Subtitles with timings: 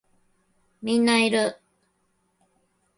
[0.81, 1.61] みんないる